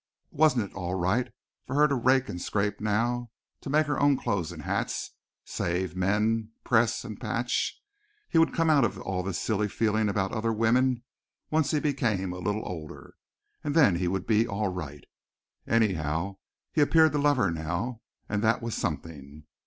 [0.31, 1.31] Wasn't it all right
[1.67, 3.29] for her to rake and scrape now,
[3.61, 5.11] to make her own clothes and hats,
[5.45, 7.79] save, mend, press and patch?
[8.27, 11.03] He would come out of all this silly feeling about other women
[11.51, 13.13] once he became a little older,
[13.63, 15.05] and then he would be all right.
[15.67, 16.37] Anyhow
[16.73, 19.45] he appeared to love her now; and that was something.